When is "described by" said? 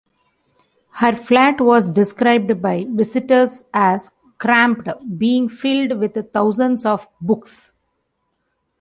1.85-2.87